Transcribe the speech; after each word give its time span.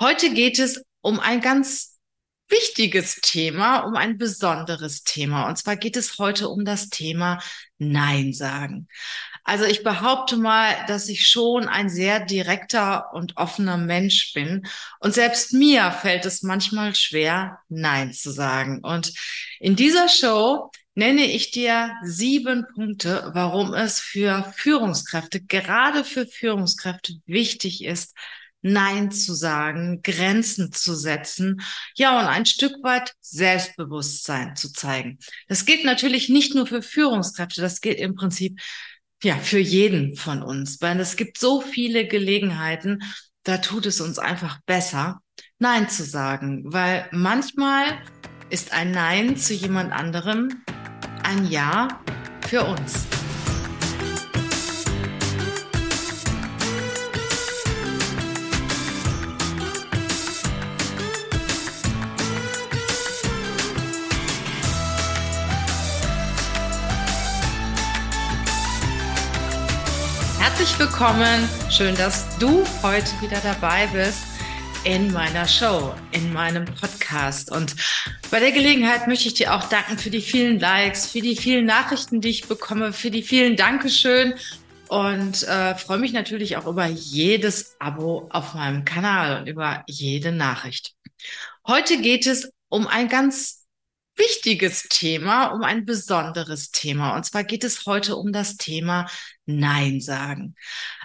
Heute 0.00 0.32
geht 0.32 0.58
es 0.58 0.82
um 1.02 1.20
ein 1.20 1.42
ganz 1.42 1.98
wichtiges 2.48 3.16
Thema, 3.16 3.80
um 3.80 3.96
ein 3.96 4.16
besonderes 4.16 5.04
Thema. 5.04 5.46
Und 5.46 5.56
zwar 5.56 5.76
geht 5.76 5.94
es 5.94 6.18
heute 6.18 6.48
um 6.48 6.64
das 6.64 6.88
Thema 6.88 7.38
Nein 7.76 8.32
sagen. 8.32 8.88
Also 9.44 9.64
ich 9.66 9.82
behaupte 9.82 10.38
mal, 10.38 10.74
dass 10.88 11.10
ich 11.10 11.28
schon 11.28 11.68
ein 11.68 11.90
sehr 11.90 12.18
direkter 12.18 13.12
und 13.12 13.36
offener 13.36 13.76
Mensch 13.76 14.32
bin. 14.32 14.66
Und 15.00 15.12
selbst 15.12 15.52
mir 15.52 15.92
fällt 15.92 16.24
es 16.24 16.42
manchmal 16.42 16.94
schwer, 16.94 17.58
Nein 17.68 18.14
zu 18.14 18.30
sagen. 18.30 18.80
Und 18.82 19.12
in 19.58 19.76
dieser 19.76 20.08
Show 20.08 20.70
nenne 20.94 21.26
ich 21.30 21.50
dir 21.50 21.92
sieben 22.04 22.64
Punkte, 22.74 23.32
warum 23.34 23.74
es 23.74 24.00
für 24.00 24.50
Führungskräfte, 24.56 25.42
gerade 25.42 26.04
für 26.04 26.26
Führungskräfte 26.26 27.16
wichtig 27.26 27.84
ist, 27.84 28.16
Nein 28.62 29.10
zu 29.10 29.34
sagen, 29.34 30.02
Grenzen 30.02 30.72
zu 30.72 30.94
setzen, 30.94 31.60
ja, 31.94 32.18
und 32.18 32.26
ein 32.26 32.46
Stück 32.46 32.72
weit 32.82 33.14
Selbstbewusstsein 33.20 34.56
zu 34.56 34.72
zeigen. 34.72 35.18
Das 35.48 35.64
gilt 35.64 35.84
natürlich 35.84 36.28
nicht 36.28 36.54
nur 36.54 36.66
für 36.66 36.82
Führungskräfte, 36.82 37.60
das 37.60 37.80
gilt 37.80 37.98
im 37.98 38.14
Prinzip 38.14 38.60
ja 39.22 39.36
für 39.36 39.58
jeden 39.58 40.16
von 40.16 40.42
uns, 40.42 40.80
weil 40.80 40.98
es 41.00 41.16
gibt 41.16 41.38
so 41.38 41.60
viele 41.60 42.06
Gelegenheiten, 42.06 43.02
da 43.42 43.58
tut 43.58 43.86
es 43.86 44.00
uns 44.00 44.18
einfach 44.18 44.60
besser, 44.66 45.20
Nein 45.58 45.88
zu 45.88 46.04
sagen, 46.04 46.62
weil 46.66 47.08
manchmal 47.12 47.84
ist 48.50 48.72
ein 48.72 48.90
Nein 48.90 49.36
zu 49.36 49.54
jemand 49.54 49.92
anderem 49.92 50.62
ein 51.22 51.50
Ja 51.50 52.02
für 52.48 52.64
uns. 52.64 53.19
Herzlich 70.60 70.78
willkommen. 70.78 71.48
Schön, 71.70 71.96
dass 71.96 72.36
du 72.36 72.62
heute 72.82 73.10
wieder 73.22 73.40
dabei 73.42 73.86
bist 73.94 74.24
in 74.84 75.10
meiner 75.10 75.48
Show, 75.48 75.94
in 76.12 76.34
meinem 76.34 76.66
Podcast. 76.66 77.50
Und 77.50 77.74
bei 78.30 78.40
der 78.40 78.52
Gelegenheit 78.52 79.06
möchte 79.06 79.28
ich 79.28 79.32
dir 79.32 79.54
auch 79.54 79.70
danken 79.70 79.96
für 79.96 80.10
die 80.10 80.20
vielen 80.20 80.60
Likes, 80.60 81.06
für 81.06 81.22
die 81.22 81.34
vielen 81.34 81.64
Nachrichten, 81.64 82.20
die 82.20 82.28
ich 82.28 82.46
bekomme, 82.46 82.92
für 82.92 83.10
die 83.10 83.22
vielen 83.22 83.56
Dankeschön 83.56 84.34
und 84.88 85.44
äh, 85.44 85.76
freue 85.76 85.96
mich 85.96 86.12
natürlich 86.12 86.58
auch 86.58 86.66
über 86.66 86.84
jedes 86.84 87.76
Abo 87.78 88.28
auf 88.28 88.52
meinem 88.52 88.84
Kanal 88.84 89.40
und 89.40 89.46
über 89.46 89.82
jede 89.86 90.30
Nachricht. 90.30 90.92
Heute 91.66 92.02
geht 92.02 92.26
es 92.26 92.52
um 92.68 92.86
ein 92.86 93.08
ganz 93.08 93.59
wichtiges 94.16 94.84
Thema, 94.88 95.46
um 95.48 95.62
ein 95.62 95.84
besonderes 95.84 96.70
Thema. 96.70 97.16
Und 97.16 97.24
zwar 97.24 97.44
geht 97.44 97.64
es 97.64 97.86
heute 97.86 98.16
um 98.16 98.32
das 98.32 98.56
Thema 98.56 99.08
Nein 99.46 100.00
sagen. 100.00 100.54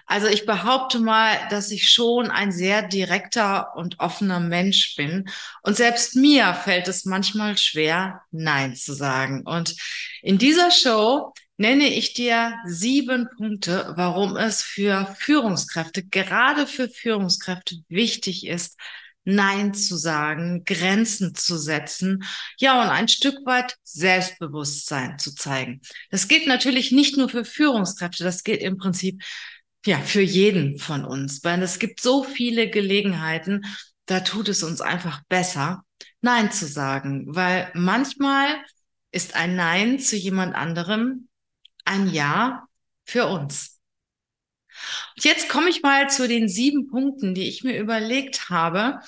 Also 0.05 0.27
ich 0.27 0.45
behaupte 0.45 0.99
mal, 0.99 1.37
dass 1.49 1.71
ich 1.71 1.89
schon 1.89 2.29
ein 2.29 2.51
sehr 2.51 2.83
direkter 2.83 3.75
und 3.75 3.99
offener 3.99 4.39
Mensch 4.39 4.95
bin. 4.95 5.27
Und 5.63 5.75
selbst 5.75 6.15
mir 6.15 6.53
fällt 6.53 6.87
es 6.87 7.05
manchmal 7.05 7.57
schwer, 7.57 8.21
Nein 8.31 8.75
zu 8.75 8.93
sagen. 8.93 9.41
Und 9.45 9.75
in 10.21 10.37
dieser 10.37 10.69
Show 10.69 11.33
nenne 11.57 11.87
ich 11.87 12.13
dir 12.13 12.55
sieben 12.65 13.29
Punkte, 13.37 13.93
warum 13.95 14.35
es 14.35 14.61
für 14.61 15.15
Führungskräfte, 15.17 16.03
gerade 16.05 16.67
für 16.67 16.89
Führungskräfte 16.89 17.77
wichtig 17.87 18.45
ist, 18.45 18.77
Nein 19.25 19.73
zu 19.73 19.97
sagen, 19.97 20.63
Grenzen 20.65 21.35
zu 21.35 21.57
setzen, 21.57 22.23
ja, 22.57 22.81
und 22.81 22.89
ein 22.89 23.07
Stück 23.07 23.45
weit 23.45 23.75
Selbstbewusstsein 23.83 25.19
zu 25.19 25.33
zeigen. 25.35 25.81
Das 26.11 26.27
gilt 26.27 26.47
natürlich 26.47 26.91
nicht 26.91 27.17
nur 27.17 27.27
für 27.27 27.43
Führungskräfte, 27.43 28.23
das 28.23 28.43
gilt 28.43 28.61
im 28.61 28.77
Prinzip 28.77 29.23
ja 29.85 29.99
für 29.99 30.21
jeden 30.21 30.77
von 30.77 31.05
uns, 31.05 31.43
weil 31.43 31.61
es 31.61 31.79
gibt 31.79 32.01
so 32.01 32.23
viele 32.23 32.69
Gelegenheiten, 32.69 33.65
da 34.05 34.19
tut 34.19 34.49
es 34.49 34.63
uns 34.63 34.81
einfach 34.81 35.21
besser, 35.27 35.83
Nein 36.21 36.51
zu 36.51 36.67
sagen, 36.67 37.25
weil 37.27 37.71
manchmal 37.73 38.47
ist 39.11 39.35
ein 39.35 39.55
Nein 39.55 39.99
zu 39.99 40.15
jemand 40.15 40.55
anderem 40.55 41.27
ein 41.85 42.11
Ja 42.11 42.67
für 43.05 43.27
uns. 43.27 43.74
Und 45.15 45.25
jetzt 45.25 45.49
komme 45.49 45.69
ich 45.69 45.81
mal 45.81 46.09
zu 46.09 46.27
den 46.27 46.47
sieben 46.47 46.87
Punkten, 46.87 47.33
die 47.33 47.47
ich 47.47 47.63
mir 47.63 47.77
überlegt 47.79 48.49
habe, 48.49 48.99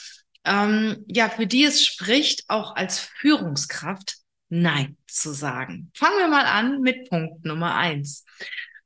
ähm, 0.45 1.05
ja, 1.07 1.29
für 1.29 1.47
die 1.47 1.65
es 1.65 1.85
spricht, 1.85 2.45
auch 2.47 2.75
als 2.75 2.99
Führungskraft 2.99 4.17
Nein 4.49 4.95
zu 5.07 5.33
sagen. 5.33 5.91
Fangen 5.93 6.19
wir 6.19 6.27
mal 6.29 6.45
an 6.45 6.79
mit 6.79 7.09
Punkt 7.09 7.43
Nummer 7.43 7.75
eins. 7.75 8.23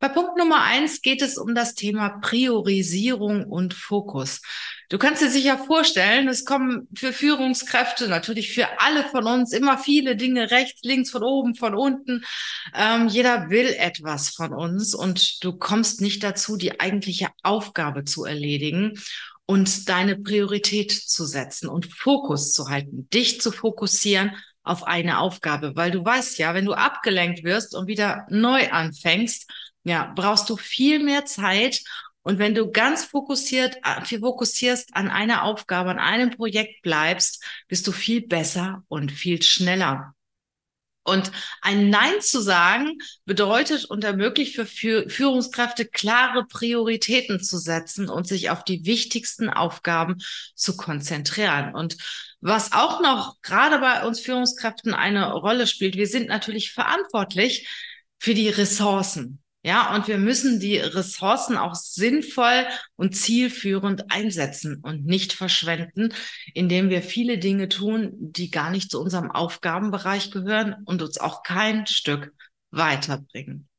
Bei 0.02 0.10
Punkt 0.10 0.36
Nummer 0.36 0.64
eins 0.64 1.04
geht 1.04 1.22
es 1.22 1.38
um 1.38 1.54
das 1.54 1.76
Thema 1.76 2.10
Priorisierung 2.22 3.46
und 3.46 3.76
Fokus. 3.76 4.42
Du 4.90 4.98
kannst 4.98 5.22
dir 5.22 5.30
sicher 5.30 5.60
vorstellen, 5.60 6.28
es 6.28 6.44
kommen 6.44 6.88
für 6.98 7.14
Führungskräfte, 7.14 8.08
natürlich 8.08 8.52
für 8.52 8.68
alle 8.80 9.04
von 9.04 9.28
uns, 9.28 9.54
immer 9.54 9.78
viele 9.78 10.16
Dinge 10.16 10.50
rechts, 10.50 10.82
links, 10.82 11.12
von 11.12 11.22
oben, 11.22 11.54
von 11.54 11.76
unten. 11.76 12.26
Ähm, 12.74 13.10
jeder 13.10 13.52
will 13.52 13.68
etwas 13.78 14.30
von 14.30 14.56
uns 14.56 14.96
und 14.96 15.44
du 15.44 15.54
kommst 15.54 16.02
nicht 16.02 16.24
dazu, 16.24 16.58
die 16.58 16.80
eigentliche 16.80 17.28
Aufgabe 17.44 18.04
zu 18.04 18.26
erledigen 18.26 19.00
und 19.46 19.88
deine 19.88 20.18
Priorität 20.18 20.92
zu 20.92 21.26
setzen 21.26 21.70
und 21.70 21.94
Fokus 21.94 22.54
zu 22.54 22.70
halten, 22.70 23.08
dich 23.12 23.40
zu 23.40 23.52
fokussieren 23.52 24.36
auf 24.64 24.84
eine 24.84 25.20
Aufgabe, 25.20 25.76
weil 25.76 25.92
du 25.92 26.04
weißt 26.04 26.40
ja, 26.40 26.56
wenn 26.56 26.66
du 26.66 26.74
abgelenkt 26.74 27.44
wirst 27.44 27.76
und 27.76 27.88
wieder 27.88 28.26
neu 28.30 28.70
anfängst, 28.72 29.48
ja, 29.84 30.12
brauchst 30.16 30.50
du 30.50 30.58
viel 30.58 31.04
mehr 31.04 31.26
Zeit. 31.26 31.82
Und 32.24 32.38
wenn 32.38 32.54
du 32.54 32.72
ganz 32.72 33.04
fokussiert, 33.06 33.78
äh, 33.84 34.20
fokussierst 34.20 34.96
an 34.96 35.10
einer 35.10 35.44
Aufgabe, 35.44 35.90
an 35.90 36.00
einem 36.00 36.30
Projekt 36.30 36.84
bleibst, 36.84 37.44
bist 37.68 37.88
du 37.88 37.92
viel 37.92 38.28
besser 38.28 38.84
und 38.88 39.12
viel 39.12 39.42
schneller. 39.42 40.14
Und 41.04 41.32
ein 41.62 41.90
Nein 41.90 42.22
zu 42.22 42.42
sagen 42.42 43.00
bedeutet 43.26 43.86
und 43.86 44.04
ermöglicht 44.04 44.56
für 44.56 44.66
Führungskräfte 44.66 45.86
klare 45.86 46.46
Prioritäten 46.46 47.42
zu 47.42 47.58
setzen 47.58 48.08
und 48.08 48.28
sich 48.28 48.52
auf 48.52 48.64
die 48.64 48.86
wichtigsten 48.86 49.50
Aufgaben 49.50 50.18
zu 50.54 50.78
konzentrieren. 50.78 51.74
Und 51.74 51.98
was 52.40 52.72
auch 52.72 53.02
noch 53.02 53.42
gerade 53.42 53.80
bei 53.80 54.06
uns 54.06 54.20
Führungskräften 54.20 54.94
eine 54.94 55.34
Rolle 55.34 55.66
spielt, 55.66 55.96
wir 55.96 56.08
sind 56.08 56.28
natürlich 56.28 56.72
verantwortlich 56.72 57.68
für 58.20 58.36
die 58.36 58.50
Ressourcen. 58.50 59.42
Ja, 59.64 59.94
und 59.94 60.08
wir 60.08 60.18
müssen 60.18 60.60
die 60.60 60.78
Ressourcen 60.78 61.56
auch 61.56 61.76
sinnvoll 61.76 62.66
und 62.96 63.16
zielführend 63.16 64.12
einsetzen 64.12 64.80
und 64.82 65.06
nicht 65.06 65.34
verschwenden, 65.34 66.14
indem 66.56 66.90
wir 66.90 67.04
viele 67.04 67.38
Dinge 67.38 67.70
tun, 67.70 68.12
die 68.16 68.50
gar 68.50 68.72
nicht 68.72 68.90
zu 68.90 69.00
unserem 69.00 69.30
Aufgabenbereich 69.30 70.32
gehören 70.32 70.78
und 70.86 71.04
uns 71.04 71.20
auch 71.20 71.44
kein 71.44 71.86
Stück 71.86 72.34
weiterbringen. 72.72 73.70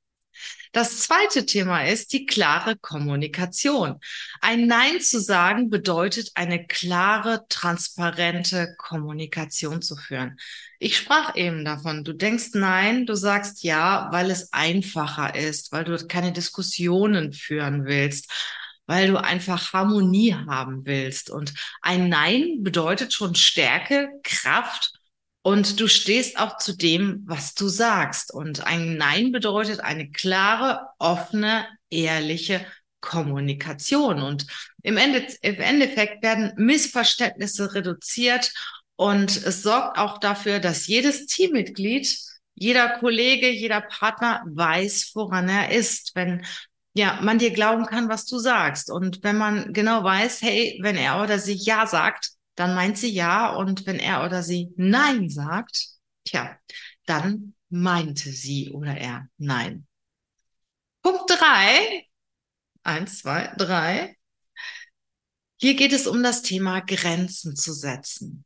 Das 0.73 1.01
zweite 1.01 1.45
Thema 1.45 1.85
ist 1.85 2.15
die 2.15 2.25
klare 2.25 2.77
Kommunikation. 2.77 4.01
Ein 4.41 4.67
Nein 4.67 5.01
zu 5.03 5.21
sagen 5.21 5.69
bedeutet, 5.69 6.31
eine 6.35 6.67
klare, 6.67 7.45
transparente 7.51 8.75
Kommunikation 8.79 9.83
zu 9.83 9.97
führen. 9.97 10.39
Ich 10.79 10.97
sprach 10.97 11.37
eben 11.37 11.65
davon, 11.65 12.05
du 12.05 12.15
denkst 12.15 12.51
Nein, 12.55 13.05
du 13.05 13.15
sagst 13.15 13.63
Ja, 13.63 14.09
weil 14.13 14.31
es 14.31 14.53
einfacher 14.53 15.35
ist, 15.35 15.73
weil 15.73 15.85
du 15.85 15.97
keine 16.07 16.33
Diskussionen 16.33 17.35
führen 17.35 17.85
willst, 17.85 18.33
weil 18.87 19.09
du 19.09 19.23
einfach 19.23 19.75
Harmonie 19.75 20.35
haben 20.35 20.87
willst. 20.87 21.29
Und 21.29 21.53
ein 21.83 22.09
Nein 22.09 22.63
bedeutet 22.63 23.13
schon 23.13 23.35
Stärke, 23.35 24.09
Kraft 24.23 25.02
und 25.43 25.81
du 25.81 25.89
stehst 25.89 26.39
auch 26.39 26.57
zu 26.59 26.77
dem, 26.77 27.23
was 27.27 27.55
du 27.55 27.69
sagst. 27.69 28.33
Und 28.33 28.67
ein 28.67 28.97
Nein 28.97 29.33
bedeutet 29.33 29.81
eine 29.81 30.11
klare, 30.11 30.89
offene, 30.99 31.67
ehrliche 31.91 32.65
Kommunikation. 33.01 34.23
Und 34.23 34.47
im, 34.83 34.97
Ende, 34.97 35.27
im 35.43 35.57
Endeffekt 35.57 36.23
werden 36.23 36.53
Missverständnisse 36.57 37.75
reduziert 37.75 38.53
und 38.97 39.37
es 39.37 39.63
sorgt 39.63 39.99
auch 39.99 40.19
dafür, 40.19 40.61
dass 40.61 40.87
jedes 40.87 41.27
Teammitglied, 41.27 42.17
jeder 42.55 42.99
Kollege, 42.99 43.51
jeder 43.51 43.81
Partner 43.81 44.45
weiß, 44.47 45.11
woran 45.15 45.49
er 45.49 45.73
ist. 45.73 46.13
Wenn 46.15 46.45
ja, 46.95 47.19
man 47.23 47.39
dir 47.39 47.51
glauben 47.51 47.87
kann, 47.87 48.09
was 48.09 48.27
du 48.27 48.39
sagst. 48.39 48.91
Und 48.91 49.25
wenn 49.25 49.37
man 49.39 49.73
genau 49.73 50.05
weiß, 50.05 50.43
hey, 50.43 50.79
wenn 50.83 50.97
er 50.97 51.21
oder 51.21 51.39
sie 51.39 51.55
Ja 51.55 51.87
sagt, 51.87 52.31
dann 52.55 52.75
meint 52.75 52.99
sie 52.99 53.11
ja 53.11 53.55
und 53.55 53.87
wenn 53.87 53.99
er 53.99 54.25
oder 54.25 54.43
sie 54.43 54.73
nein 54.77 55.29
sagt, 55.29 55.89
tja, 56.25 56.59
dann 57.07 57.55
meinte 57.69 58.31
sie 58.31 58.71
oder 58.71 58.97
er 58.97 59.29
nein. 59.39 59.87
Punkt 61.03 61.31
drei, 61.31 62.07
eins, 62.83 63.21
zwei, 63.21 63.53
drei. 63.57 64.17
Hier 65.57 65.75
geht 65.75 65.93
es 65.93 66.07
um 66.07 66.23
das 66.23 66.43
Thema 66.43 66.81
Grenzen 66.81 67.57
zu 67.57 67.73
setzen. 67.73 68.45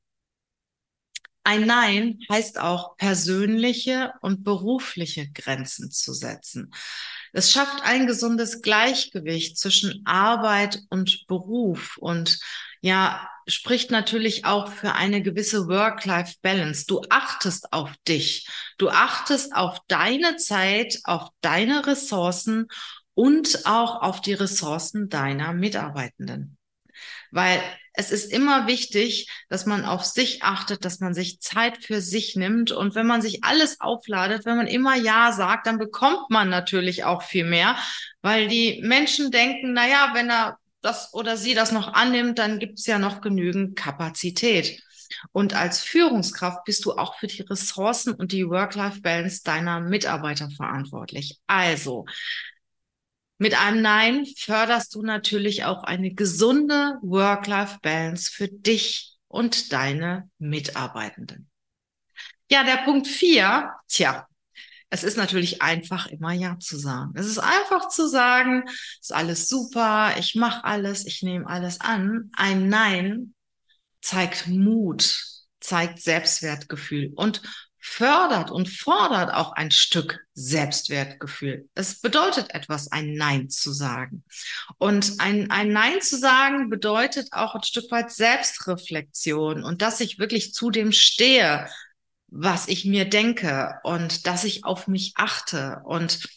Ein 1.46 1.64
Nein 1.64 2.18
heißt 2.28 2.58
auch 2.58 2.96
persönliche 2.96 4.12
und 4.20 4.42
berufliche 4.42 5.30
Grenzen 5.30 5.92
zu 5.92 6.12
setzen. 6.12 6.72
Es 7.32 7.52
schafft 7.52 7.84
ein 7.84 8.08
gesundes 8.08 8.62
Gleichgewicht 8.62 9.56
zwischen 9.56 10.02
Arbeit 10.06 10.80
und 10.90 11.24
Beruf 11.28 11.98
und 11.98 12.40
ja, 12.80 13.30
spricht 13.46 13.92
natürlich 13.92 14.44
auch 14.44 14.72
für 14.72 14.94
eine 14.94 15.22
gewisse 15.22 15.68
Work-Life-Balance. 15.68 16.86
Du 16.88 17.02
achtest 17.10 17.72
auf 17.72 17.92
dich. 18.08 18.48
Du 18.76 18.88
achtest 18.88 19.54
auf 19.54 19.78
deine 19.86 20.38
Zeit, 20.38 20.98
auf 21.04 21.28
deine 21.42 21.86
Ressourcen 21.86 22.66
und 23.14 23.66
auch 23.66 24.02
auf 24.02 24.20
die 24.20 24.34
Ressourcen 24.34 25.08
deiner 25.08 25.52
Mitarbeitenden. 25.52 26.58
Weil 27.30 27.62
es 27.96 28.10
ist 28.10 28.30
immer 28.30 28.66
wichtig, 28.66 29.28
dass 29.48 29.64
man 29.64 29.86
auf 29.86 30.04
sich 30.04 30.42
achtet, 30.42 30.84
dass 30.84 31.00
man 31.00 31.14
sich 31.14 31.40
Zeit 31.40 31.82
für 31.82 32.02
sich 32.02 32.36
nimmt. 32.36 32.70
Und 32.70 32.94
wenn 32.94 33.06
man 33.06 33.22
sich 33.22 33.42
alles 33.42 33.80
aufladet, 33.80 34.44
wenn 34.44 34.58
man 34.58 34.66
immer 34.66 34.94
Ja 34.94 35.32
sagt, 35.32 35.66
dann 35.66 35.78
bekommt 35.78 36.28
man 36.28 36.50
natürlich 36.50 37.04
auch 37.04 37.22
viel 37.22 37.44
mehr, 37.44 37.76
weil 38.20 38.48
die 38.48 38.82
Menschen 38.82 39.30
denken, 39.30 39.72
na 39.72 39.88
ja, 39.88 40.10
wenn 40.12 40.30
er 40.30 40.58
das 40.82 41.14
oder 41.14 41.38
sie 41.38 41.54
das 41.54 41.72
noch 41.72 41.94
annimmt, 41.94 42.38
dann 42.38 42.58
gibt 42.58 42.78
es 42.78 42.86
ja 42.86 42.98
noch 42.98 43.22
genügend 43.22 43.76
Kapazität. 43.76 44.82
Und 45.32 45.54
als 45.54 45.80
Führungskraft 45.80 46.64
bist 46.64 46.84
du 46.84 46.92
auch 46.92 47.16
für 47.16 47.28
die 47.28 47.42
Ressourcen 47.42 48.12
und 48.12 48.32
die 48.32 48.48
Work-Life-Balance 48.48 49.42
deiner 49.42 49.80
Mitarbeiter 49.80 50.50
verantwortlich. 50.50 51.38
Also, 51.46 52.04
mit 53.38 53.58
einem 53.58 53.82
Nein 53.82 54.26
förderst 54.38 54.94
du 54.94 55.02
natürlich 55.02 55.64
auch 55.64 55.84
eine 55.84 56.12
gesunde 56.14 56.98
Work-Life-Balance 57.02 58.30
für 58.30 58.48
dich 58.48 59.16
und 59.28 59.72
deine 59.72 60.30
Mitarbeitenden. 60.38 61.50
Ja, 62.50 62.64
der 62.64 62.84
Punkt 62.84 63.06
vier, 63.06 63.72
tja, 63.88 64.26
es 64.88 65.02
ist 65.02 65.16
natürlich 65.16 65.62
einfach, 65.62 66.06
immer 66.06 66.32
Ja 66.32 66.58
zu 66.58 66.78
sagen. 66.78 67.12
Es 67.16 67.26
ist 67.26 67.38
einfach 67.38 67.88
zu 67.88 68.08
sagen, 68.08 68.64
ist 69.00 69.12
alles 69.12 69.48
super, 69.48 70.14
ich 70.18 70.36
mache 70.36 70.64
alles, 70.64 71.04
ich 71.06 71.22
nehme 71.22 71.46
alles 71.46 71.80
an. 71.80 72.30
Ein 72.36 72.68
Nein 72.68 73.34
zeigt 74.00 74.46
Mut, 74.46 75.24
zeigt 75.60 76.00
Selbstwertgefühl 76.00 77.12
und 77.16 77.42
fördert 77.88 78.50
und 78.50 78.68
fordert 78.68 79.32
auch 79.32 79.52
ein 79.52 79.70
Stück 79.70 80.18
Selbstwertgefühl. 80.34 81.68
Es 81.74 82.00
bedeutet 82.00 82.52
etwas, 82.52 82.90
ein 82.90 83.14
Nein 83.14 83.48
zu 83.48 83.72
sagen. 83.72 84.24
Und 84.76 85.14
ein, 85.18 85.50
ein 85.50 85.72
Nein 85.72 86.02
zu 86.02 86.18
sagen 86.18 86.68
bedeutet 86.68 87.28
auch 87.30 87.54
ein 87.54 87.62
Stück 87.62 87.90
weit 87.92 88.10
Selbstreflexion 88.10 89.62
und 89.62 89.82
dass 89.82 90.00
ich 90.00 90.18
wirklich 90.18 90.52
zu 90.52 90.70
dem 90.70 90.90
stehe, 90.90 91.68
was 92.26 92.66
ich 92.66 92.84
mir 92.84 93.08
denke 93.08 93.78
und 93.84 94.26
dass 94.26 94.42
ich 94.42 94.64
auf 94.64 94.88
mich 94.88 95.12
achte 95.14 95.80
und 95.84 96.28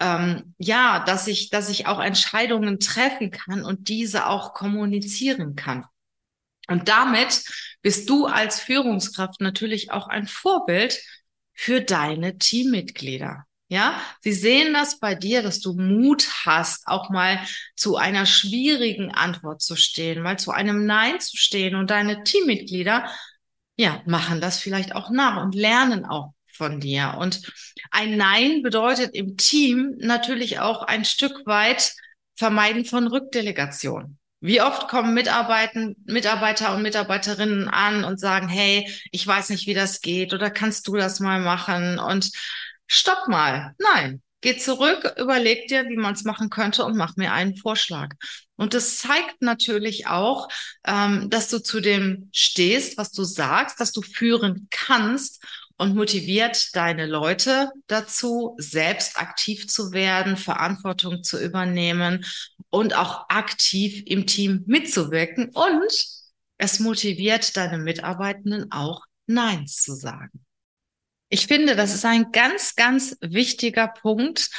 ähm, 0.00 0.54
ja, 0.58 1.02
dass 1.04 1.26
ich, 1.26 1.48
dass 1.48 1.70
ich 1.70 1.86
auch 1.86 2.00
Entscheidungen 2.00 2.80
treffen 2.80 3.30
kann 3.30 3.64
und 3.64 3.88
diese 3.88 4.26
auch 4.26 4.52
kommunizieren 4.52 5.56
kann. 5.56 5.86
Und 6.68 6.88
damit 6.88 7.44
bist 7.88 8.10
du 8.10 8.26
als 8.26 8.60
Führungskraft 8.60 9.40
natürlich 9.40 9.92
auch 9.92 10.08
ein 10.08 10.26
Vorbild 10.26 11.00
für 11.54 11.80
deine 11.80 12.36
Teammitglieder. 12.36 13.46
Ja, 13.68 13.98
sie 14.20 14.34
sehen 14.34 14.74
das 14.74 15.00
bei 15.00 15.14
dir, 15.14 15.42
dass 15.42 15.60
du 15.60 15.72
Mut 15.72 16.28
hast, 16.44 16.86
auch 16.86 17.08
mal 17.08 17.40
zu 17.76 17.96
einer 17.96 18.26
schwierigen 18.26 19.10
Antwort 19.14 19.62
zu 19.62 19.74
stehen, 19.74 20.20
mal 20.22 20.38
zu 20.38 20.50
einem 20.50 20.84
Nein 20.84 21.18
zu 21.20 21.38
stehen 21.38 21.76
und 21.76 21.88
deine 21.88 22.24
Teammitglieder, 22.24 23.10
ja, 23.78 24.02
machen 24.04 24.42
das 24.42 24.58
vielleicht 24.58 24.94
auch 24.94 25.08
nach 25.08 25.42
und 25.42 25.54
lernen 25.54 26.04
auch 26.04 26.34
von 26.44 26.80
dir. 26.80 27.16
Und 27.18 27.40
ein 27.90 28.18
Nein 28.18 28.60
bedeutet 28.60 29.14
im 29.14 29.38
Team 29.38 29.94
natürlich 29.96 30.60
auch 30.60 30.82
ein 30.82 31.06
Stück 31.06 31.46
weit 31.46 31.94
Vermeiden 32.36 32.84
von 32.84 33.06
Rückdelegation. 33.06 34.18
Wie 34.40 34.60
oft 34.60 34.88
kommen 34.88 35.14
Mitarbeiter, 35.14 35.92
Mitarbeiter 36.04 36.74
und 36.74 36.82
Mitarbeiterinnen 36.82 37.68
an 37.68 38.04
und 38.04 38.20
sagen, 38.20 38.48
hey, 38.48 38.88
ich 39.10 39.26
weiß 39.26 39.50
nicht, 39.50 39.66
wie 39.66 39.74
das 39.74 40.00
geht 40.00 40.32
oder 40.32 40.50
kannst 40.50 40.86
du 40.86 40.94
das 40.94 41.18
mal 41.18 41.40
machen? 41.40 41.98
Und 41.98 42.30
stopp 42.86 43.26
mal. 43.26 43.74
Nein, 43.78 44.22
geh 44.40 44.56
zurück, 44.56 45.14
überleg 45.18 45.66
dir, 45.66 45.88
wie 45.88 45.96
man 45.96 46.14
es 46.14 46.24
machen 46.24 46.50
könnte 46.50 46.84
und 46.84 46.96
mach 46.96 47.16
mir 47.16 47.32
einen 47.32 47.56
Vorschlag. 47.56 48.14
Und 48.56 48.74
das 48.74 48.98
zeigt 48.98 49.40
natürlich 49.42 50.06
auch, 50.06 50.48
ähm, 50.84 51.30
dass 51.30 51.48
du 51.48 51.60
zu 51.60 51.80
dem 51.80 52.28
stehst, 52.32 52.96
was 52.96 53.10
du 53.10 53.24
sagst, 53.24 53.80
dass 53.80 53.92
du 53.92 54.02
führen 54.02 54.68
kannst 54.70 55.44
und 55.78 55.94
motiviert 55.94 56.74
deine 56.76 57.06
Leute 57.06 57.70
dazu, 57.86 58.56
selbst 58.58 59.18
aktiv 59.18 59.68
zu 59.68 59.92
werden, 59.92 60.36
Verantwortung 60.36 61.22
zu 61.22 61.42
übernehmen 61.42 62.26
und 62.70 62.94
auch 62.94 63.28
aktiv 63.28 64.02
im 64.06 64.26
Team 64.26 64.64
mitzuwirken. 64.66 65.50
Und 65.54 65.92
es 66.58 66.80
motiviert 66.80 67.56
deine 67.56 67.78
Mitarbeitenden 67.78 68.70
auch 68.72 69.04
Nein 69.26 69.66
zu 69.66 69.94
sagen. 69.94 70.44
Ich 71.30 71.46
finde, 71.46 71.76
das 71.76 71.94
ist 71.94 72.04
ein 72.04 72.32
ganz, 72.32 72.74
ganz 72.74 73.16
wichtiger 73.20 73.88
Punkt. 73.88 74.50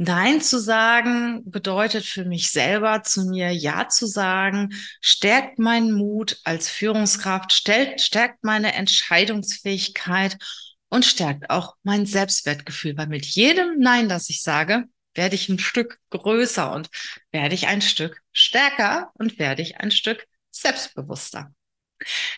Nein 0.00 0.40
zu 0.40 0.60
sagen 0.60 1.42
bedeutet 1.50 2.04
für 2.04 2.24
mich 2.24 2.52
selber 2.52 3.02
zu 3.02 3.26
mir 3.26 3.50
Ja 3.50 3.88
zu 3.88 4.06
sagen, 4.06 4.72
stärkt 5.00 5.58
meinen 5.58 5.92
Mut 5.92 6.38
als 6.44 6.68
Führungskraft, 6.70 7.52
stellt, 7.52 8.00
stärkt 8.00 8.44
meine 8.44 8.74
Entscheidungsfähigkeit 8.74 10.38
und 10.88 11.04
stärkt 11.04 11.50
auch 11.50 11.74
mein 11.82 12.06
Selbstwertgefühl, 12.06 12.96
weil 12.96 13.08
mit 13.08 13.26
jedem 13.26 13.80
Nein, 13.80 14.08
das 14.08 14.30
ich 14.30 14.42
sage, 14.42 14.84
werde 15.14 15.34
ich 15.34 15.48
ein 15.48 15.58
Stück 15.58 15.98
größer 16.10 16.72
und 16.72 16.90
werde 17.32 17.56
ich 17.56 17.66
ein 17.66 17.82
Stück 17.82 18.22
stärker 18.32 19.10
und 19.14 19.40
werde 19.40 19.62
ich 19.62 19.78
ein 19.78 19.90
Stück 19.90 20.24
selbstbewusster. 20.52 21.52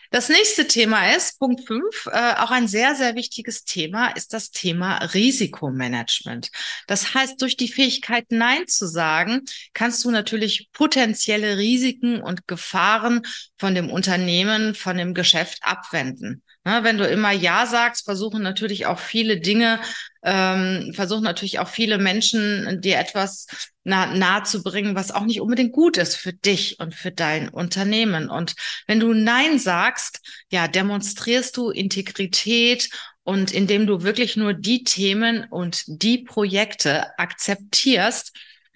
Das 0.09 0.29
nächste 0.29 0.67
Thema 0.67 1.15
ist, 1.15 1.39
Punkt 1.39 1.65
5, 1.65 2.07
äh, 2.07 2.33
auch 2.37 2.51
ein 2.51 2.67
sehr, 2.67 2.95
sehr 2.95 3.15
wichtiges 3.15 3.63
Thema, 3.63 4.09
ist 4.09 4.33
das 4.33 4.51
Thema 4.51 4.97
Risikomanagement. 4.97 6.49
Das 6.87 7.13
heißt, 7.13 7.41
durch 7.41 7.57
die 7.57 7.67
Fähigkeit 7.67 8.25
Nein 8.29 8.67
zu 8.67 8.87
sagen, 8.87 9.41
kannst 9.73 10.03
du 10.03 10.11
natürlich 10.11 10.69
potenzielle 10.73 11.57
Risiken 11.57 12.21
und 12.21 12.47
Gefahren 12.47 13.21
von 13.57 13.75
dem 13.75 13.89
Unternehmen, 13.89 14.75
von 14.75 14.97
dem 14.97 15.13
Geschäft 15.13 15.59
abwenden. 15.61 16.43
Na, 16.63 16.83
wenn 16.83 16.99
du 16.99 17.07
immer 17.07 17.31
Ja 17.31 17.65
sagst, 17.65 18.05
versuchen 18.05 18.43
natürlich 18.43 18.85
auch 18.85 18.99
viele 18.99 19.39
Dinge, 19.39 19.79
ähm, 20.23 20.91
versuchen 20.93 21.23
natürlich 21.23 21.57
auch 21.57 21.67
viele 21.67 21.97
Menschen 21.97 22.79
dir 22.81 22.99
etwas 22.99 23.47
nah, 23.83 24.13
nahe 24.13 24.43
zu 24.43 24.61
bringen, 24.61 24.95
was 24.95 25.11
auch 25.11 25.25
nicht 25.25 25.41
unbedingt 25.41 25.71
gut 25.71 25.97
ist 25.97 26.15
für 26.15 26.33
dich 26.33 26.79
und 26.79 26.93
für 26.93 27.11
dein 27.11 27.49
Unternehmen. 27.49 28.29
Und 28.29 28.53
wenn 28.85 28.99
du 28.99 29.13
Nein 29.13 29.57
sagst, 29.57 30.19
ja, 30.51 30.67
demonstrierst 30.67 31.57
du 31.57 31.71
Integrität 31.71 32.89
und 33.23 33.51
indem 33.51 33.87
du 33.87 34.03
wirklich 34.03 34.35
nur 34.35 34.53
die 34.53 34.83
Themen 34.83 35.45
und 35.49 35.83
die 35.87 36.19
Projekte 36.19 37.17
akzeptierst, 37.17 38.35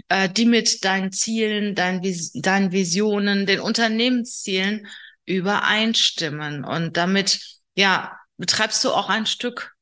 äh, 0.10 0.28
die 0.28 0.46
mit 0.46 0.84
deinen 0.84 1.12
Zielen, 1.12 1.76
deinen, 1.76 2.02
Vis 2.04 2.32
deinen 2.34 2.72
Visionen, 2.72 3.46
den 3.46 3.60
Unternehmenszielen 3.60 4.88
übereinstimmen. 5.26 6.64
Und 6.64 6.98
damit 6.98 7.55
ja, 7.76 8.18
betreibst 8.38 8.84
du 8.84 8.92
auch 8.92 9.10
ein 9.10 9.26
Stück 9.26 9.76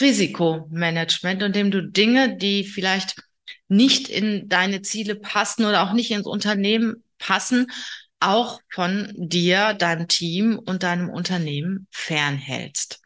Risikomanagement, 0.00 1.42
indem 1.42 1.70
du 1.70 1.82
Dinge, 1.82 2.36
die 2.36 2.64
vielleicht 2.64 3.22
nicht 3.68 4.08
in 4.08 4.48
deine 4.48 4.82
Ziele 4.82 5.16
passen 5.16 5.64
oder 5.64 5.82
auch 5.82 5.92
nicht 5.92 6.10
ins 6.10 6.26
Unternehmen 6.26 7.04
passen, 7.18 7.70
auch 8.20 8.60
von 8.70 9.12
dir, 9.16 9.74
deinem 9.74 10.08
Team 10.08 10.58
und 10.58 10.82
deinem 10.82 11.08
Unternehmen 11.10 11.86
fernhältst. 11.90 13.00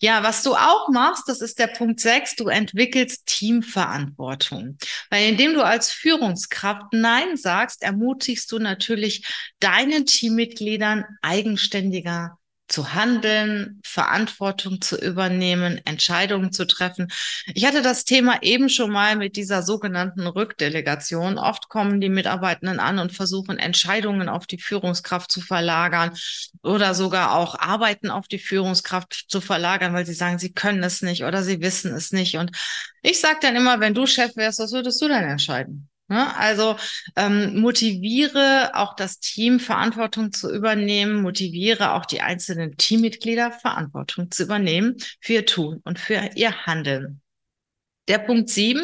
Ja, 0.00 0.22
was 0.22 0.42
du 0.42 0.54
auch 0.54 0.88
machst, 0.88 1.28
das 1.28 1.40
ist 1.40 1.58
der 1.58 1.68
Punkt 1.68 2.00
6, 2.00 2.34
du 2.36 2.48
entwickelst 2.48 3.26
Teamverantwortung. 3.26 4.78
Weil 5.10 5.28
indem 5.28 5.54
du 5.54 5.64
als 5.64 5.90
Führungskraft 5.92 6.92
Nein 6.92 7.36
sagst, 7.36 7.82
ermutigst 7.82 8.50
du 8.50 8.58
natürlich 8.58 9.24
deinen 9.60 10.06
Teammitgliedern 10.06 11.04
eigenständiger 11.22 12.39
zu 12.70 12.94
handeln, 12.94 13.80
Verantwortung 13.84 14.80
zu 14.80 14.96
übernehmen, 14.96 15.80
Entscheidungen 15.84 16.52
zu 16.52 16.66
treffen. 16.66 17.08
Ich 17.54 17.66
hatte 17.66 17.82
das 17.82 18.04
Thema 18.04 18.42
eben 18.42 18.68
schon 18.68 18.90
mal 18.90 19.16
mit 19.16 19.36
dieser 19.36 19.62
sogenannten 19.62 20.26
Rückdelegation. 20.26 21.36
Oft 21.36 21.68
kommen 21.68 22.00
die 22.00 22.08
Mitarbeitenden 22.08 22.80
an 22.80 22.98
und 22.98 23.12
versuchen 23.12 23.58
Entscheidungen 23.58 24.28
auf 24.28 24.46
die 24.46 24.58
Führungskraft 24.58 25.30
zu 25.30 25.40
verlagern 25.40 26.16
oder 26.62 26.94
sogar 26.94 27.34
auch 27.34 27.58
Arbeiten 27.58 28.10
auf 28.10 28.28
die 28.28 28.38
Führungskraft 28.38 29.26
zu 29.28 29.40
verlagern, 29.40 29.92
weil 29.92 30.06
sie 30.06 30.14
sagen, 30.14 30.38
sie 30.38 30.52
können 30.52 30.82
es 30.84 31.02
nicht 31.02 31.24
oder 31.24 31.42
sie 31.42 31.60
wissen 31.60 31.92
es 31.92 32.12
nicht. 32.12 32.36
Und 32.36 32.56
ich 33.02 33.20
sage 33.20 33.40
dann 33.42 33.56
immer, 33.56 33.80
wenn 33.80 33.94
du 33.94 34.06
Chef 34.06 34.36
wärst, 34.36 34.60
was 34.60 34.72
würdest 34.72 35.02
du 35.02 35.08
denn 35.08 35.24
entscheiden? 35.24 35.89
Ne? 36.10 36.36
Also 36.36 36.76
ähm, 37.14 37.60
motiviere 37.60 38.72
auch 38.74 38.96
das 38.96 39.20
Team, 39.20 39.60
Verantwortung 39.60 40.32
zu 40.32 40.52
übernehmen, 40.52 41.22
motiviere 41.22 41.94
auch 41.94 42.04
die 42.04 42.20
einzelnen 42.20 42.76
Teammitglieder, 42.76 43.52
Verantwortung 43.52 44.28
zu 44.32 44.42
übernehmen 44.42 44.96
für 45.20 45.34
ihr 45.34 45.46
Tun 45.46 45.80
und 45.84 46.00
für 46.00 46.30
ihr 46.34 46.66
Handeln. 46.66 47.22
Der 48.08 48.18
Punkt 48.18 48.50
sieben 48.50 48.82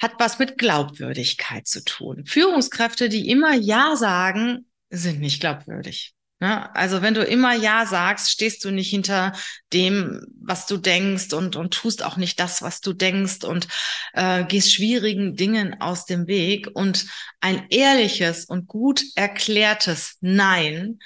hat 0.00 0.14
was 0.18 0.38
mit 0.38 0.56
Glaubwürdigkeit 0.56 1.66
zu 1.66 1.84
tun. 1.84 2.24
Führungskräfte, 2.24 3.10
die 3.10 3.28
immer 3.28 3.54
Ja 3.54 3.94
sagen, 3.94 4.64
sind 4.88 5.20
nicht 5.20 5.40
glaubwürdig. 5.40 6.14
Ne? 6.40 6.74
Also 6.74 7.00
wenn 7.00 7.14
du 7.14 7.24
immer 7.24 7.54
Ja 7.54 7.86
sagst, 7.86 8.30
stehst 8.30 8.64
du 8.64 8.70
nicht 8.70 8.90
hinter 8.90 9.32
dem, 9.72 10.20
was 10.40 10.66
du 10.66 10.76
denkst 10.76 11.32
und, 11.32 11.56
und 11.56 11.72
tust 11.72 12.04
auch 12.04 12.16
nicht 12.16 12.40
das, 12.40 12.60
was 12.60 12.80
du 12.80 12.92
denkst 12.92 13.44
und 13.44 13.68
äh, 14.12 14.44
gehst 14.44 14.74
schwierigen 14.74 15.36
Dingen 15.36 15.80
aus 15.80 16.06
dem 16.06 16.26
Weg. 16.26 16.68
Und 16.74 17.06
ein 17.40 17.66
ehrliches 17.70 18.44
und 18.44 18.66
gut 18.66 19.02
erklärtes 19.14 20.18
Nein 20.20 20.98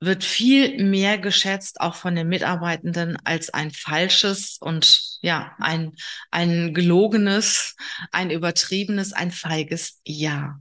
wird 0.00 0.24
viel 0.24 0.82
mehr 0.82 1.18
geschätzt, 1.18 1.80
auch 1.80 1.94
von 1.94 2.14
den 2.14 2.28
Mitarbeitenden, 2.28 3.18
als 3.24 3.50
ein 3.50 3.70
falsches 3.70 4.56
und 4.58 5.18
ja, 5.20 5.54
ein, 5.58 5.92
ein 6.30 6.72
gelogenes, 6.72 7.76
ein 8.10 8.30
übertriebenes, 8.30 9.12
ein 9.12 9.30
feiges 9.30 10.00
Ja. 10.04 10.58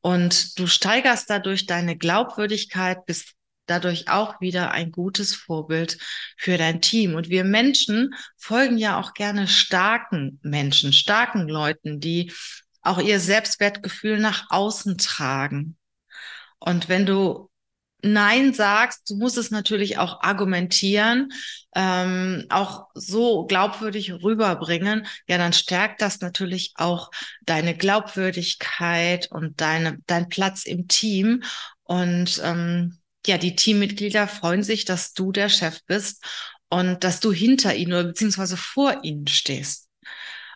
Und 0.00 0.58
du 0.58 0.66
steigerst 0.66 1.30
dadurch 1.30 1.66
deine 1.66 1.96
Glaubwürdigkeit, 1.96 3.06
bist 3.06 3.34
dadurch 3.66 4.08
auch 4.08 4.40
wieder 4.40 4.72
ein 4.72 4.92
gutes 4.92 5.34
Vorbild 5.34 5.98
für 6.36 6.58
dein 6.58 6.80
Team. 6.80 7.14
Und 7.14 7.28
wir 7.28 7.44
Menschen 7.44 8.14
folgen 8.36 8.78
ja 8.78 9.00
auch 9.00 9.14
gerne 9.14 9.48
starken 9.48 10.38
Menschen, 10.42 10.92
starken 10.92 11.48
Leuten, 11.48 12.00
die 12.00 12.32
auch 12.82 13.00
ihr 13.00 13.20
Selbstwertgefühl 13.20 14.18
nach 14.18 14.46
außen 14.50 14.98
tragen. 14.98 15.76
Und 16.58 16.88
wenn 16.88 17.06
du 17.06 17.50
Nein 18.04 18.52
sagst, 18.52 19.08
du 19.08 19.16
musst 19.16 19.38
es 19.38 19.50
natürlich 19.50 19.98
auch 19.98 20.20
argumentieren, 20.20 21.32
ähm, 21.74 22.44
auch 22.50 22.86
so 22.94 23.46
glaubwürdig 23.46 24.12
rüberbringen, 24.12 25.06
ja, 25.26 25.38
dann 25.38 25.52
stärkt 25.52 26.02
das 26.02 26.20
natürlich 26.20 26.72
auch 26.76 27.10
deine 27.46 27.76
Glaubwürdigkeit 27.76 29.30
und 29.30 29.60
deine, 29.60 29.98
dein 30.06 30.28
Platz 30.28 30.64
im 30.64 30.86
Team. 30.86 31.42
Und 31.82 32.40
ähm, 32.44 32.98
ja, 33.26 33.38
die 33.38 33.56
Teammitglieder 33.56 34.28
freuen 34.28 34.62
sich, 34.62 34.84
dass 34.84 35.14
du 35.14 35.32
der 35.32 35.48
Chef 35.48 35.80
bist 35.86 36.22
und 36.68 37.04
dass 37.04 37.20
du 37.20 37.32
hinter 37.32 37.74
ihnen 37.74 37.92
oder 37.92 38.04
beziehungsweise 38.04 38.56
vor 38.56 39.02
ihnen 39.02 39.26
stehst 39.26 39.83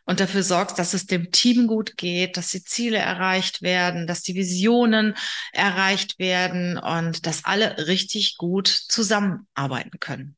und 0.08 0.20
dafür 0.20 0.42
sorgst, 0.42 0.78
dass 0.78 0.94
es 0.94 1.04
dem 1.04 1.32
Team 1.32 1.66
gut 1.66 1.98
geht, 1.98 2.38
dass 2.38 2.48
die 2.48 2.64
Ziele 2.64 2.96
erreicht 2.96 3.60
werden, 3.60 4.06
dass 4.06 4.22
die 4.22 4.34
Visionen 4.34 5.14
erreicht 5.52 6.18
werden 6.18 6.78
und 6.78 7.26
dass 7.26 7.44
alle 7.44 7.86
richtig 7.88 8.38
gut 8.38 8.68
zusammenarbeiten 8.68 10.00
können. 10.00 10.34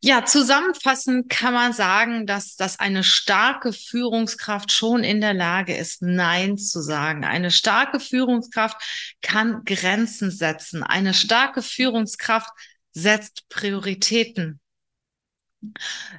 Ja, 0.00 0.24
zusammenfassend 0.24 1.28
kann 1.28 1.52
man 1.52 1.74
sagen, 1.74 2.26
dass, 2.26 2.56
dass 2.56 2.80
eine 2.80 3.04
starke 3.04 3.74
Führungskraft 3.74 4.72
schon 4.72 5.04
in 5.04 5.20
der 5.20 5.34
Lage 5.34 5.76
ist, 5.76 6.00
Nein 6.00 6.56
zu 6.56 6.80
sagen. 6.80 7.26
Eine 7.26 7.50
starke 7.50 8.00
Führungskraft 8.00 9.16
kann 9.20 9.64
Grenzen 9.66 10.30
setzen. 10.30 10.82
Eine 10.82 11.12
starke 11.12 11.60
Führungskraft 11.60 12.48
setzt 12.92 13.50
Prioritäten. 13.50 14.60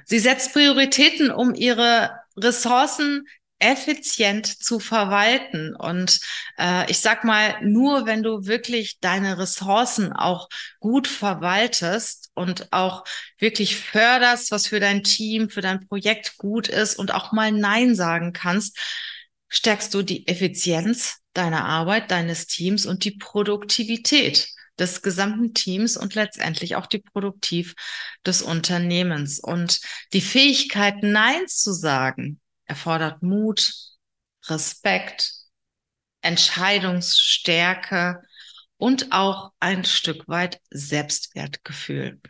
Sie 0.04 0.18
setzt 0.18 0.52
Prioritäten, 0.52 1.30
um 1.30 1.54
ihre 1.54 2.12
Ressourcen 2.42 3.24
effizient 3.58 4.46
zu 4.46 4.78
verwalten. 4.78 5.74
Und 5.74 6.20
äh, 6.58 6.90
ich 6.90 7.00
sag 7.00 7.24
mal, 7.24 7.56
nur 7.62 8.06
wenn 8.06 8.22
du 8.22 8.46
wirklich 8.46 9.00
deine 9.00 9.38
Ressourcen 9.38 10.12
auch 10.12 10.48
gut 10.80 11.08
verwaltest 11.08 12.30
und 12.34 12.72
auch 12.72 13.04
wirklich 13.38 13.76
förderst, 13.76 14.52
was 14.52 14.68
für 14.68 14.80
dein 14.80 15.02
Team, 15.02 15.50
für 15.50 15.60
dein 15.60 15.86
Projekt 15.88 16.38
gut 16.38 16.68
ist 16.68 16.96
und 16.96 17.12
auch 17.12 17.32
mal 17.32 17.50
Nein 17.50 17.94
sagen 17.94 18.32
kannst, 18.32 18.78
stärkst 19.48 19.92
du 19.92 20.02
die 20.02 20.28
Effizienz 20.28 21.18
deiner 21.32 21.64
Arbeit, 21.64 22.10
deines 22.10 22.46
Teams 22.46 22.86
und 22.86 23.04
die 23.04 23.12
Produktivität 23.12 24.48
des 24.78 25.02
gesamten 25.02 25.54
Teams 25.54 25.96
und 25.96 26.14
letztendlich 26.14 26.76
auch 26.76 26.86
die 26.86 27.00
Produktiv 27.00 27.74
des 28.24 28.42
Unternehmens. 28.42 29.40
Und 29.40 29.80
die 30.12 30.20
Fähigkeit, 30.20 31.02
Nein 31.02 31.46
zu 31.48 31.72
sagen, 31.72 32.40
erfordert 32.64 33.22
Mut, 33.22 33.72
Respekt, 34.46 35.32
Entscheidungsstärke 36.20 38.22
und 38.76 39.12
auch 39.12 39.52
ein 39.60 39.84
Stück 39.84 40.28
weit 40.28 40.60
Selbstwertgefühl. 40.70 42.20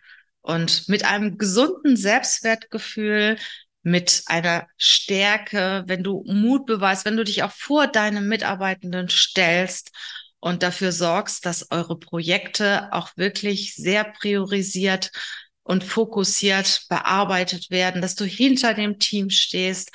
Und 0.40 0.88
mit 0.88 1.04
einem 1.04 1.36
gesunden 1.36 1.96
Selbstwertgefühl, 1.96 3.36
mit 3.82 4.22
einer 4.26 4.66
Stärke, 4.76 5.84
wenn 5.86 6.02
du 6.02 6.24
Mut 6.26 6.66
beweist, 6.66 7.04
wenn 7.04 7.16
du 7.16 7.24
dich 7.24 7.42
auch 7.42 7.52
vor 7.52 7.86
deinem 7.86 8.28
Mitarbeitenden 8.28 9.08
stellst 9.08 9.92
und 10.40 10.62
dafür 10.62 10.92
sorgst, 10.92 11.46
dass 11.46 11.70
eure 11.70 11.98
Projekte 11.98 12.92
auch 12.92 13.10
wirklich 13.16 13.74
sehr 13.74 14.04
priorisiert 14.04 15.10
und 15.62 15.84
fokussiert 15.84 16.86
bearbeitet 16.88 17.70
werden, 17.70 18.00
dass 18.00 18.14
du 18.14 18.24
hinter 18.24 18.74
dem 18.74 18.98
Team 18.98 19.28
stehst, 19.28 19.90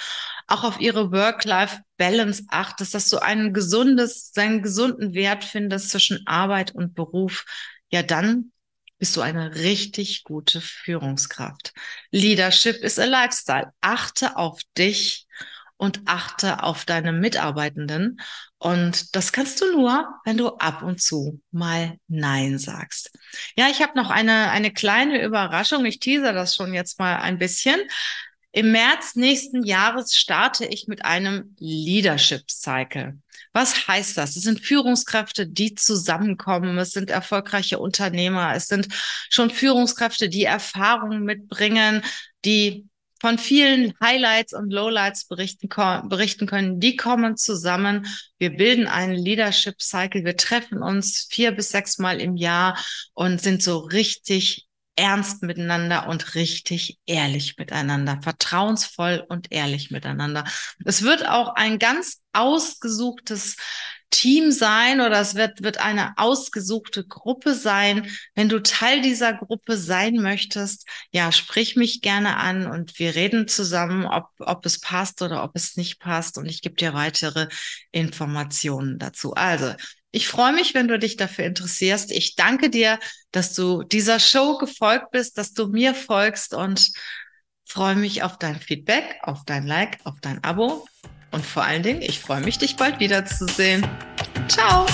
auch 0.48 0.64
auf 0.64 0.80
ihre 0.80 1.12
Work-Life-Balance 1.12 2.44
achtest, 2.50 2.94
dass 2.94 3.10
du 3.10 3.18
ein 3.18 3.54
gesundes, 3.54 4.32
einen 4.36 4.62
gesunden 4.62 5.14
Wert 5.14 5.44
findest 5.44 5.90
zwischen 5.90 6.28
Arbeit 6.28 6.76
und 6.76 6.94
Beruf, 6.94 7.46
ja 7.90 8.04
dann 8.04 8.52
bist 9.00 9.18
du 9.18 9.22
eine 9.22 9.56
richtig 9.56 10.24
gute 10.24 10.62
Führungskraft. 10.62 11.74
Leadership 12.12 12.78
is 12.78 13.00
a 13.00 13.06
Lifestyle. 13.06 13.74
Achte 13.82 14.38
auf 14.38 14.62
dich 14.78 15.28
und 15.84 16.00
achte 16.06 16.64
auf 16.64 16.86
deine 16.86 17.12
Mitarbeitenden. 17.12 18.22
Und 18.58 19.18
das 19.18 19.34
kannst 19.34 19.60
du 19.60 19.70
nur, 19.74 20.08
wenn 20.24 20.38
du 20.38 20.48
ab 20.56 20.82
und 20.82 21.02
zu 21.02 21.42
mal 21.52 21.98
Nein 22.08 22.58
sagst. 22.58 23.12
Ja, 23.58 23.68
ich 23.70 23.82
habe 23.82 23.92
noch 23.98 24.10
eine, 24.10 24.50
eine 24.50 24.72
kleine 24.72 25.22
Überraschung. 25.22 25.84
Ich 25.84 26.00
teaser 26.00 26.32
das 26.32 26.56
schon 26.56 26.74
jetzt 26.74 27.00
mal 27.00 27.18
ein 27.18 27.38
bisschen. 27.38 27.82
Im 28.54 28.72
März 28.72 29.16
nächsten 29.16 29.66
Jahres 29.66 30.16
starte 30.16 30.66
ich 30.66 30.88
mit 30.88 31.04
einem 31.04 31.54
Leadership 31.60 32.50
Cycle. 32.50 33.20
Was 33.52 33.86
heißt 33.86 34.16
das? 34.18 34.38
Es 34.38 34.44
sind 34.44 34.62
Führungskräfte, 34.62 35.48
die 35.48 35.76
zusammenkommen. 35.76 36.78
Es 36.78 36.92
sind 36.92 37.10
erfolgreiche 37.10 37.78
Unternehmer. 37.78 38.56
Es 38.56 38.68
sind 38.68 38.88
schon 39.30 39.50
Führungskräfte, 39.50 40.30
die 40.30 40.46
Erfahrungen 40.46 41.24
mitbringen, 41.24 42.04
die 42.46 42.88
von 43.24 43.38
vielen 43.38 43.94
Highlights 44.04 44.52
und 44.52 44.74
Lowlights 44.74 45.30
berichten, 45.30 45.70
berichten 46.10 46.46
können. 46.46 46.82
Die 46.82 46.98
kommen 46.98 47.38
zusammen. 47.38 48.06
Wir 48.38 48.50
bilden 48.50 48.86
einen 48.86 49.16
Leadership 49.16 49.82
Cycle. 49.82 50.26
Wir 50.26 50.36
treffen 50.36 50.84
uns 50.84 51.30
vier 51.32 51.54
bis 51.54 51.70
sechs 51.70 52.00
Mal 52.00 52.20
im 52.20 52.36
Jahr 52.36 52.78
und 53.14 53.40
sind 53.40 53.64
so 53.64 53.78
richtig 53.78 54.68
ernst 54.98 55.42
miteinander 55.42 56.10
und 56.10 56.36
richtig 56.36 57.00
ehrlich 57.06 57.56
miteinander, 57.58 58.20
vertrauensvoll 58.22 59.26
und 59.30 59.54
ehrlich 59.54 59.90
miteinander. 59.90 60.44
Es 60.84 61.02
wird 61.02 61.26
auch 61.26 61.56
ein 61.56 61.80
ganz 61.80 62.22
ausgesuchtes 62.34 63.56
Team 64.14 64.52
sein 64.52 65.02
oder 65.02 65.20
es 65.20 65.34
wird, 65.34 65.64
wird 65.64 65.80
eine 65.80 66.14
ausgesuchte 66.18 67.04
Gruppe 67.04 67.56
sein. 67.56 68.08
Wenn 68.36 68.48
du 68.48 68.62
Teil 68.62 69.02
dieser 69.02 69.34
Gruppe 69.34 69.76
sein 69.76 70.18
möchtest, 70.18 70.88
ja, 71.12 71.32
sprich 71.32 71.76
mich 71.76 72.02
gerne 72.02 72.38
an 72.38 72.68
und 72.68 73.00
wir 73.00 73.16
reden 73.16 73.48
zusammen, 73.48 74.06
ob, 74.06 74.28
ob 74.38 74.66
es 74.68 74.80
passt 74.80 75.24
oder 75.24 75.44
ob 75.44 75.56
es 75.56 75.78
nicht 75.78 76.00
passt 76.00 76.38
und 76.38 76.46
ich 76.46 76.62
gebe 76.62 76.76
dir 76.76 76.94
weitere 76.94 77.48
Informationen 77.92 79.00
dazu. 79.00 79.34
Also, 79.34 79.74
ich 80.12 80.28
freue 80.28 80.54
mich, 80.54 80.76
wenn 80.76 80.88
du 80.88 81.00
dich 81.00 81.18
dafür 81.18 81.46
interessierst. 81.46 82.12
Ich 82.12 82.36
danke 82.36 82.70
dir, 82.70 83.00
dass 83.32 83.56
du 83.56 83.82
dieser 83.82 84.20
Show 84.20 84.60
gefolgt 84.60 85.10
bist, 85.10 85.40
dass 85.40 85.54
du 85.54 85.70
mir 85.70 85.96
folgst 85.96 86.54
und 86.54 86.92
freue 87.66 87.96
mich 87.96 88.22
auf 88.22 88.38
dein 88.38 88.60
Feedback, 88.60 89.18
auf 89.24 89.44
dein 89.44 89.66
Like, 89.66 89.98
auf 90.04 90.20
dein 90.22 90.44
Abo 90.44 90.86
und 91.34 91.46
vor 91.46 91.64
allen 91.64 91.84
Dingen, 91.84 92.02
ich 92.02 92.20
freue 92.20 92.42
mich, 92.42 92.58
dich 92.58 92.78
bald 92.78 93.00
wiederzusehen. 93.00 93.86
Ciao! 94.48 94.86